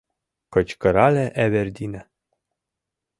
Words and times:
—кычкырале 0.53 1.25
Эвердина. 1.43 2.01